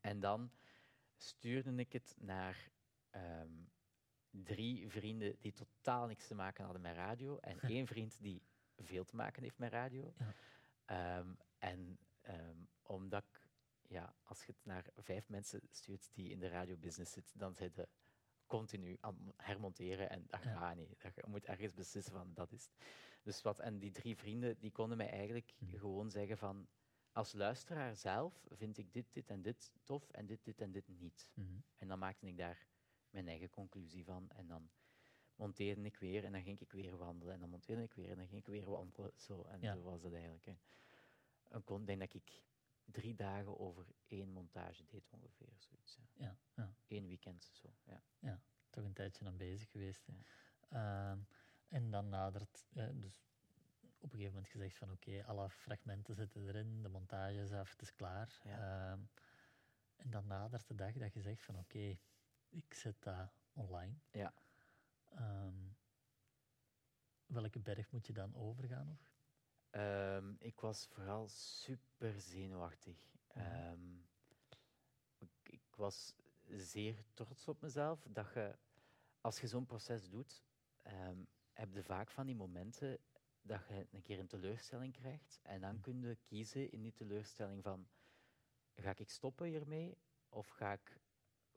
[0.00, 0.50] En dan
[1.16, 2.70] stuurde ik het naar
[3.10, 3.52] ehm,
[4.44, 8.42] drie vrienden die totaal niks te maken hadden met radio en één vriend die
[8.76, 10.14] veel te maken heeft met radio.
[10.18, 10.34] Ja.
[10.84, 13.40] Ehm, en ehm, omdat ik,
[13.88, 17.70] ja, als je het naar vijf mensen stuurt die in de radiobusiness zitten, dan zijn
[17.70, 17.88] ze
[18.46, 20.50] continu aan het hermonteren en dat Ja.
[20.58, 20.88] gaat niet.
[21.02, 22.86] Dat, je moet ergens beslissen van dat is het.
[23.22, 25.76] Dus wat, en die drie vrienden die konden mij eigenlijk Mhm.
[25.76, 26.68] gewoon zeggen van
[27.12, 30.88] als luisteraar zelf vind ik dit, dit en dit tof en dit, dit en dit
[30.88, 31.28] niet.
[31.34, 31.58] Mhm.
[31.76, 32.66] En dan maakte ik daar
[33.16, 34.30] mijn eigen conclusie van.
[34.30, 34.70] En dan
[35.36, 37.34] monteerde ik weer en dan ging ik weer wandelen.
[37.34, 39.12] En dan monteerde ik weer en dan ging ik weer wandelen.
[39.16, 39.72] Zo, en Ja.
[39.72, 40.44] zo was het eigenlijk.
[40.44, 40.54] Hè.
[41.48, 42.42] Een kon- Ik denk dat ik
[42.84, 45.52] drie dagen over één montage deed ongeveer.
[45.58, 46.24] Zoiets, ja.
[46.24, 46.74] Ja, ja.
[46.88, 47.50] Eén weekend.
[47.52, 47.68] Zo,
[48.20, 48.40] ja.
[48.70, 50.06] toch een tijdje aan bezig geweest.
[50.06, 51.10] Ja.
[51.12, 51.18] Ehm,
[51.68, 53.24] en dan nadert, dus
[53.98, 57.70] op een gegeven moment gezegd van oké, alle fragmenten zitten erin, de montage is af,
[57.70, 58.38] het is klaar.
[58.44, 58.90] Ja.
[58.92, 59.00] Ehm,
[59.96, 61.98] en dan nadert de dag dat je zegt van oké,
[62.56, 63.94] ik zet dat online.
[64.10, 64.34] Ja.
[65.08, 65.68] Ehm,
[67.26, 69.10] welke berg moet je dan overgaan nog?
[69.70, 73.16] Ehm, ik was vooral super zenuwachtig.
[73.32, 73.44] Mhm.
[73.44, 73.96] Ehm,
[75.18, 76.14] ik, ik was
[76.46, 78.58] zeer trots op mezelf dat je,
[79.20, 80.44] als je zo'n proces doet,
[81.52, 82.98] heb je vaak van die momenten
[83.42, 85.40] dat je een keer een teleurstelling krijgt.
[85.42, 85.80] En dan Mhm.
[85.80, 87.88] kun je kiezen in die teleurstelling van,
[88.74, 91.00] ga ik stoppen hiermee of ga ik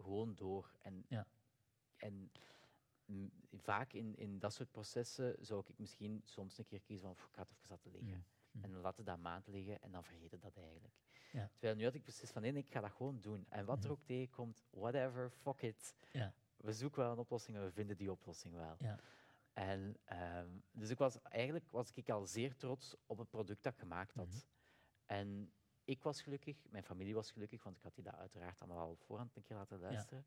[0.04, 0.72] gewoon door?
[0.82, 1.28] En, Ja.
[1.98, 2.32] en
[3.52, 7.26] vaak in, in dat soort processen zou ik misschien soms een keer kiezen van, "Pff,
[7.28, 8.10] ik ga het even laten liggen.
[8.18, 8.24] Mm.
[8.52, 8.64] Mm.
[8.64, 10.94] En dan laten dat maand liggen en dan vergeten dat eigenlijk.
[11.32, 11.50] Ja.
[11.52, 13.46] Terwijl nu had ik beslist van nee, nee, ik ga dat gewoon doen.
[13.50, 13.92] En wat er Mhm.
[13.92, 15.96] ook tegenkomt, whatever, fuck it.
[16.12, 16.34] Ja.
[16.58, 18.76] We zoeken wel een oplossing en we vinden die oplossing wel.
[18.80, 19.00] Ja.
[19.54, 23.74] En, ehm, dus ik was, eigenlijk was ik al zeer trots op het product dat
[23.74, 24.28] ik gemaakt had.
[24.28, 24.38] Mhm.
[25.06, 25.52] En
[25.90, 28.90] ik was gelukkig, mijn familie was gelukkig, want ik had die dat uiteraard allemaal al
[28.90, 30.26] op voorhand een keer laten luisteren.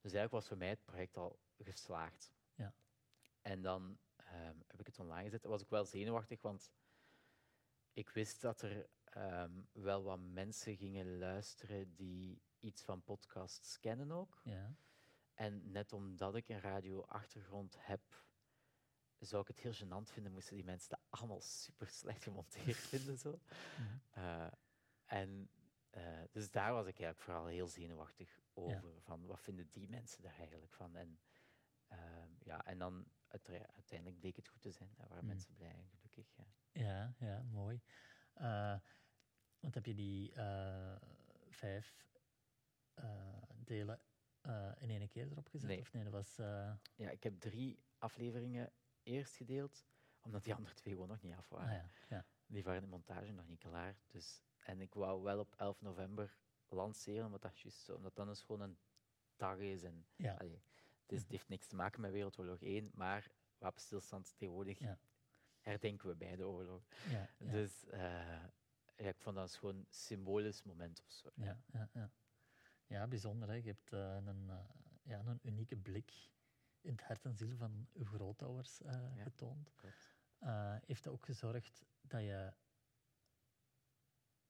[0.00, 2.32] Dus eigenlijk was voor mij het project al geslaagd.
[2.54, 2.74] Ja.
[3.42, 5.42] En dan ehm, heb ik het online gezet.
[5.42, 6.72] Dan was ik wel zenuwachtig, want
[7.92, 14.10] ik wist dat er ehm, wel wat mensen gingen luisteren die iets van podcasts kennen
[14.10, 14.40] ook.
[14.44, 14.74] Ja.
[15.34, 18.22] En net omdat ik een radio-achtergrond heb,
[19.18, 23.18] zou ik het heel gênant vinden moesten die mensen dat allemaal super slecht gemonteerd vinden.
[23.18, 23.38] Zo.
[24.10, 24.46] Eh,
[25.14, 25.50] en
[25.90, 29.00] eh, dus daar was ik eigenlijk vooral heel zenuwachtig over.
[29.00, 30.96] Van wat vinden die mensen daar eigenlijk van?
[30.96, 31.18] En,
[31.86, 34.88] ehm, ja, en dan uiteindelijk bleek het goed te zijn.
[34.96, 35.26] En waren Mhm.
[35.26, 36.34] mensen blij en gelukkig.
[36.36, 36.46] Ja.
[36.72, 37.80] Ja, ja, mooi.
[38.34, 38.78] Eh,
[39.60, 40.96] want heb je die eh,
[41.48, 42.12] vijf
[43.56, 44.00] delen
[44.78, 45.68] in één keer erop gezet?
[45.68, 45.80] Nee.
[45.80, 46.36] Of nee, dat was...
[46.96, 48.72] ja, ik heb drie afleveringen
[49.02, 49.86] eerst gedeeld,
[50.20, 51.68] omdat die andere twee gewoon nog niet af waren.
[51.68, 52.26] ah ja, ja.
[52.46, 53.96] Die waren in montage nog niet klaar.
[54.08, 56.36] Dus, en ik wou wel op 11 november
[56.68, 58.78] lanceren, omdat dat, juist zo, omdat dat dus gewoon een
[59.36, 59.82] dag is.
[59.82, 60.34] En, Ja.
[60.34, 60.62] allee,
[61.02, 64.98] het, is, het heeft niks te maken met Wereldoorlog 1, maar wapenstilstand tegenwoordig Ja.
[65.60, 66.82] herdenken we bij de oorlog.
[67.10, 68.00] Ja, Dus eh,
[68.96, 71.30] ja, ik vond dat gewoon een symbolisch moment of zo.
[71.34, 72.10] ja, ja, ja.
[72.86, 73.48] ja, bijzonder.
[73.48, 73.54] Hè?
[73.54, 74.58] Je hebt eh, een, eh,
[75.02, 76.12] ja, een unieke blik
[76.80, 78.80] in het hart en ziel van uw grootouders
[79.16, 79.70] getoond.
[80.86, 82.52] Heeft dat ook gezorgd dat je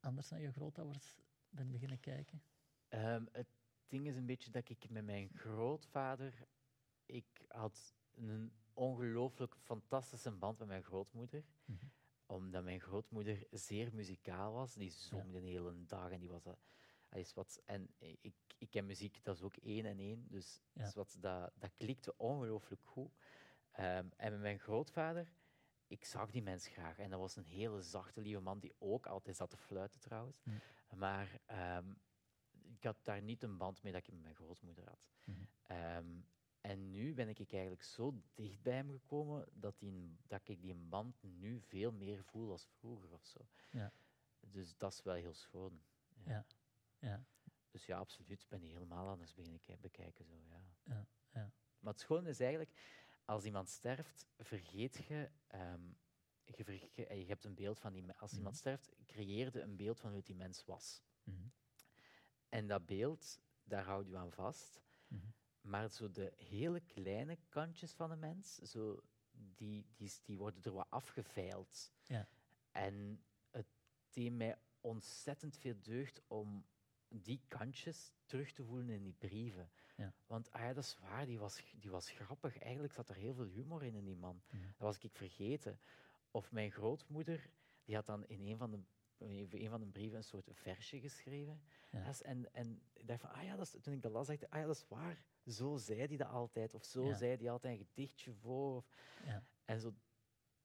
[0.04, 1.16] anders naar je grootouders
[1.50, 2.42] bent beginnen kijken?
[2.88, 3.48] Ehm, het
[3.88, 6.46] ding is een beetje dat ik met mijn grootvader,
[7.06, 11.44] ik had een ongelooflijk fantastische band met mijn grootmoeder.
[11.64, 11.86] Mhm.
[12.26, 14.74] Omdat mijn grootmoeder zeer muzikaal was.
[14.74, 16.42] Die zong de hele dag en die was...
[16.42, 16.58] dat
[17.10, 20.26] is wat, en ik, ik ken muziek, dat is ook één en één.
[20.28, 20.86] Dus Ja.
[20.86, 23.10] is wat, dat, dat klikte ongelooflijk goed.
[23.72, 25.32] Ehm, en met mijn grootvader,
[25.86, 26.98] ik zag die mens graag.
[26.98, 30.40] En dat was een hele zachte, lieve man die ook altijd zat te fluiten trouwens.
[30.42, 30.60] Mm.
[30.96, 31.92] Maar ehm,
[32.76, 35.08] ik had daar niet een band mee dat ik met mijn grootmoeder had.
[35.24, 35.38] Mhm.
[35.62, 36.20] Ehm,
[36.60, 40.74] en nu ben ik eigenlijk zo dicht bij hem gekomen dat, die, dat ik die
[40.74, 43.46] band nu veel meer voel als vroeger of zo.
[43.70, 43.92] Ja.
[44.40, 45.82] Dus dat is wel heel schoon.
[46.24, 46.46] Ja.
[46.98, 47.24] Ja,
[47.70, 48.42] Dus ja, absoluut.
[48.42, 50.24] Ik ben die helemaal anders beginnen ki- bekijken.
[50.24, 50.62] Zo, ja.
[50.84, 51.52] Ja, ja.
[51.78, 52.70] Maar het schoon is eigenlijk,
[53.24, 55.30] als iemand sterft, vergeet je...
[55.46, 55.82] ehm,
[56.44, 58.12] je, verge- je hebt een beeld van die...
[58.12, 58.60] Als iemand Mhm.
[58.60, 61.02] sterft, creëerde een beeld van hoe die mens was.
[61.22, 61.46] Mhm.
[62.48, 64.80] En dat beeld, daar houd je aan vast.
[65.08, 65.26] Mhm.
[65.60, 70.72] Maar zo de hele kleine kantjes van een mens, zo, die, die, die worden er
[70.72, 71.92] wat afgeveild.
[72.02, 72.28] Ja.
[72.70, 73.66] En het
[74.10, 76.66] deed mij ontzettend veel deugd om
[77.22, 79.70] die kantjes terug te voelen in die brieven.
[79.96, 80.12] Ja.
[80.26, 82.58] Want ah ja, dat is waar, die was, die was grappig.
[82.58, 84.42] Eigenlijk zat er heel veel humor in, in die man.
[84.50, 85.78] Dat was ik vergeten.
[86.30, 87.50] Of mijn grootmoeder,
[87.84, 88.78] die had dan in een van de,
[89.26, 91.60] in een van de brieven een soort versje geschreven.
[91.90, 92.12] Ja.
[92.22, 94.52] En, en ik dacht van, ah ja, dat is, toen ik dat las, dacht ik,
[94.52, 95.24] ah ja, dat is waar.
[95.46, 96.74] Zo zei hij dat altijd.
[96.74, 97.14] Of zo Ja.
[97.14, 98.76] zei hij altijd een gedichtje voor.
[98.76, 98.86] Of,
[99.24, 99.42] Ja.
[99.64, 99.94] En zo,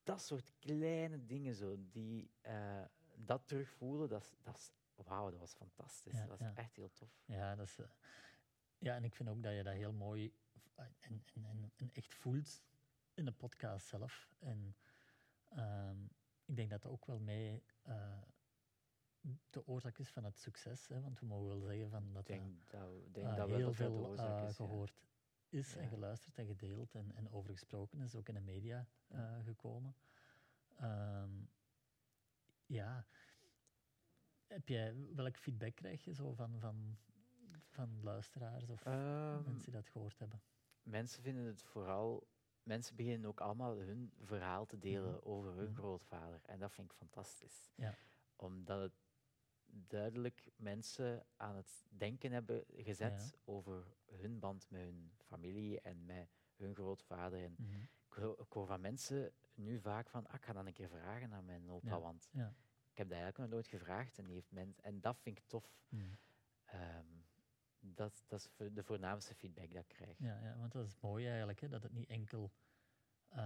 [0.03, 2.81] dat soort kleine dingen, zo, die eh,
[3.15, 4.71] dat terugvoelen, dat is,
[5.03, 6.13] wauw, dat was fantastisch.
[6.13, 6.55] Ja, dat was ja.
[6.55, 7.21] echt heel tof.
[7.25, 7.85] Ja, dat is, eh,
[8.77, 10.33] ja, en ik vind ook dat je dat heel mooi
[10.75, 12.63] en, en, en, en echt voelt
[13.13, 14.29] in de podcast zelf.
[14.39, 14.75] En
[15.49, 16.03] ehm,
[16.45, 18.21] ik denk dat dat ook wel mee eh,
[19.49, 20.87] de oorzaak is van het succes.
[20.87, 23.49] Hè, want we mogen wel zeggen van dat er denk dat, ik denk eh, dat
[23.49, 25.01] heel dat veel oorzaak is, gehoord
[25.49, 28.87] is en geluisterd en gedeeld en, en over gesproken is, ook in de media
[29.43, 29.95] gekomen.
[30.75, 31.31] Ehm,
[32.65, 33.07] ja,
[34.49, 36.97] heb jij, welk feedback krijg je zo van, van,
[37.69, 40.41] van luisteraars of Ehm, mensen die dat gehoord hebben?
[40.83, 42.27] mensen vinden het vooral.
[42.63, 45.27] Mensen beginnen ook allemaal hun verhaal te delen Mhm.
[45.27, 45.75] over hun Mhm.
[45.75, 46.41] grootvader.
[46.45, 47.71] En dat vind ik fantastisch.
[47.75, 47.95] Ja.
[48.35, 48.93] Omdat het
[49.87, 56.29] duidelijk mensen aan het denken hebben gezet over hun band met hun familie en met
[56.55, 57.43] hun grootvader.
[57.43, 57.79] En Mhm.
[58.05, 60.89] ik, hoor, ik hoor van mensen nu vaak van, ah, ik ga dan een keer
[60.89, 61.99] vragen aan mijn opa, Ja.
[61.99, 62.53] want Ja.
[62.99, 64.17] Ik heb dat eigenlijk nog nooit gevraagd.
[64.17, 65.77] En, die heeft men, en dat vind ik tof.
[65.89, 66.03] Mhm.
[66.65, 67.05] Ehm,
[67.79, 70.17] dat, dat is de voornaamste feedback dat ik krijg.
[70.17, 72.51] Ja, ja, want dat is mooi eigenlijk, hè, dat het niet enkel...
[73.27, 73.37] eh,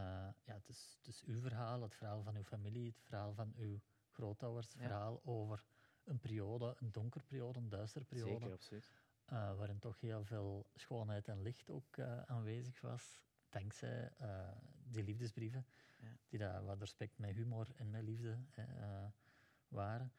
[0.43, 3.53] ja, het, is, het is uw verhaal, het verhaal van uw familie, het verhaal van
[3.55, 4.81] uw grootouders, het Ja.
[4.87, 5.63] verhaal over
[6.03, 8.91] een periode, een donker periode, een duistere periode, Zeker, absoluut.
[9.25, 14.11] eh, waarin toch heel veel schoonheid en licht ook eh, aanwezig was, dankzij
[14.83, 15.65] die liefdesbrieven,
[15.99, 16.17] Ja.
[16.27, 18.63] die daar wat respect met humor en met liefde hè,
[19.73, 20.13] waren.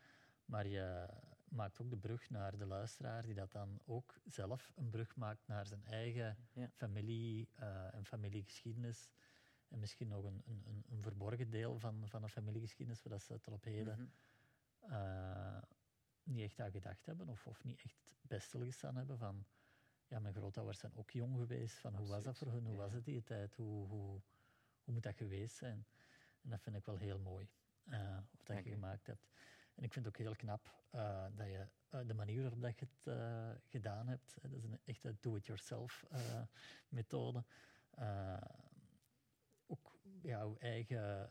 [0.44, 1.08] Maar je
[1.48, 5.46] maakt ook de brug naar de luisteraar, die dat dan ook zelf een brug maakt
[5.46, 6.68] naar zijn eigen Ja.
[6.72, 9.10] familie eh, en familiegeschiedenis.
[9.68, 13.40] En misschien nog een, een, een- verborgen deel van, van een familiegeschiedenis, waar dat ze
[13.40, 13.98] tot op heden
[14.80, 14.92] Mhm.
[14.92, 15.62] eh,
[16.22, 19.44] niet echt aan gedacht hebben of, of niet echt bij stilgestaan hebben van
[20.06, 22.92] ja, mijn grootouders zijn ook jong geweest, van hoe was dat voor hun, hoe was
[22.92, 24.20] het die tijd, hoe, hoe,
[24.84, 25.86] hoe moet dat geweest zijn.
[26.42, 27.48] En dat vind ik wel heel mooi,
[27.90, 29.28] eh of dat je gemaakt hebt.
[29.74, 32.78] En ik vind het ook heel knap eh, dat je eh, de manier waarop dat
[32.78, 33.18] je het
[33.68, 36.06] gedaan hebt, dat is een echte do-it-yourself
[36.88, 37.44] methode.
[39.66, 41.30] Ook jouw eigen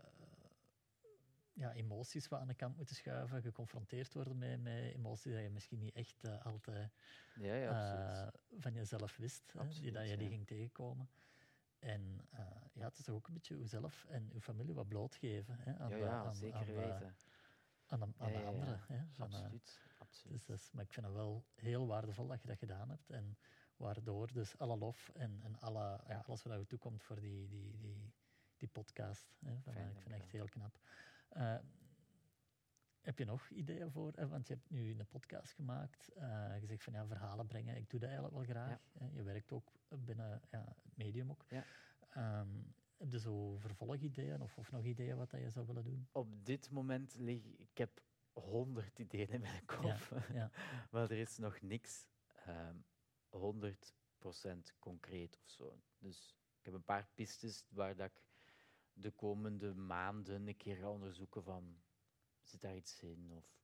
[1.54, 5.50] ja, emoties wat aan de kant moeten schuiven, geconfronteerd worden met, met emoties die je
[5.50, 6.92] misschien niet echt altijd
[7.36, 11.10] Ja, ja, van jezelf wist, hè, die, dat je die ging tegenkomen.
[11.84, 15.60] En eh, ja, het is toch ook een beetje jezelf en uw familie wat blootgeven
[15.60, 17.16] hè, aan, ja, de, ja, aan, zeker aan, de- weten.
[17.88, 18.80] aan, de, aan Ja, de ja, anderen.
[18.88, 20.46] Hè, van, eh, absoluut, absoluut.
[20.48, 23.10] dus maar ik vind het wel heel waardevol dat je dat gedaan hebt.
[23.10, 23.38] En
[23.76, 27.78] waardoor dus alle lof en, en alle, ja, alles wat er toekomt voor die, die,
[27.78, 28.14] die,
[28.58, 29.36] die podcast.
[29.40, 30.80] Hè, van, Fijn, eh, ik vind het echt heel knap.
[33.04, 34.14] Heb je nog ideeën voor?
[34.14, 36.10] eh, want je hebt nu een podcast gemaakt.
[36.14, 37.76] eh je zegt van ja, verhalen brengen.
[37.76, 38.80] Ik doe dat eigenlijk wel graag.
[39.00, 39.06] hè.
[39.14, 41.46] Je werkt ook binnen ja, het medium ook.
[41.50, 41.64] Ja.
[42.10, 42.50] Ehm,
[42.98, 46.08] heb je zo vervolgideeën of, of nog ideeën wat dat je zou willen doen?
[46.12, 48.02] Op dit moment lig ik heb
[48.34, 50.50] honderd ideeën in mijn kop, ja.
[50.92, 52.08] maar er is nog niks
[52.46, 52.76] ehm
[53.34, 53.36] 100%
[54.80, 55.82] concreet of zo.
[55.98, 58.24] Dus ik heb een paar pistes waar dat ik
[58.94, 61.78] de komende maanden een keer ga onderzoeken van
[62.44, 63.62] zit daar iets in of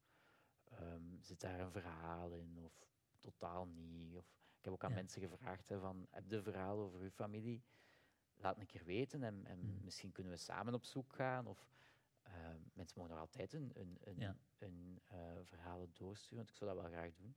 [0.64, 2.88] ehm, zit daar een verhaal in of
[3.20, 4.16] totaal niet.
[4.16, 4.26] Of,
[4.58, 4.96] ik heb ook aan Ja.
[4.96, 7.64] mensen gevraagd hè, van heb je een verhaal over uw familie?
[8.36, 9.84] Laat een keer weten en, en Mhm.
[9.84, 11.48] misschien kunnen we samen op zoek gaan.
[11.48, 11.70] Of
[12.22, 14.38] ehm, mensen mogen nog altijd een, een, een, Ja.
[14.58, 17.36] een eh, verhalen doorsturen, want ik zou dat wel graag doen.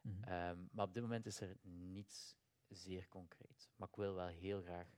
[0.00, 0.22] Mhm.
[0.22, 2.36] Ehm, maar op dit moment is er niets
[2.68, 3.70] zeer concreet.
[3.76, 4.88] Maar ik wil wel heel graag,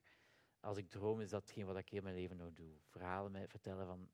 [0.61, 2.76] als ik droom, is dat hetgeen wat ik heel mijn leven nog doe.
[2.87, 4.11] Verhalen met, vertellen van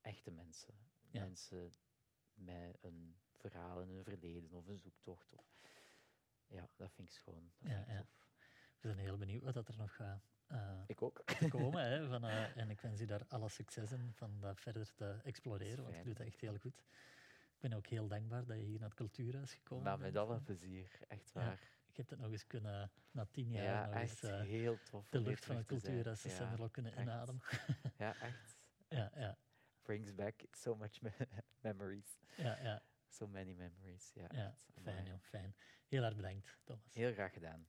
[0.00, 0.74] echte mensen.
[1.14, 1.20] Ja.
[1.20, 1.72] Mensen
[2.34, 5.32] met een verhaal in hun verleden of een zoektocht.
[5.34, 5.44] Of,
[6.46, 7.52] ja, dat vind ik schoon.
[7.58, 8.06] Dat Ja, ja.
[8.80, 11.22] We zijn heel benieuwd wat dat er nog gaat eh, Ik ook.
[11.24, 11.84] te komen.
[11.90, 15.20] hè, van, eh, en ik wens u daar alle succes in van dat verder te
[15.24, 16.78] exploreren, want je doet dat echt heel goed.
[17.54, 20.12] Ik ben ook heel dankbaar dat je hier naar het cultuurhuis gekomen maar bent.
[20.12, 21.60] met alle plezier, echt Ja, waar.
[21.86, 25.08] Ik heb het nog eens kunnen, na tien jaar, Ja, nog eens eh, heel tof.
[25.08, 27.42] de lucht van het te cultuurhuis, de Ja, kunnen inademen.
[27.96, 28.56] Ja, echt.
[28.98, 29.38] ja, ja,
[29.84, 31.26] Brings back so much me-
[31.62, 32.18] memories.
[32.36, 34.12] ja, ja, So many memories.
[34.14, 34.54] Ja, ja.
[34.82, 35.54] Fijn, joh, fijn.
[35.88, 36.94] Heel erg bedankt, Thomas.
[36.94, 37.68] Heel graag gedaan.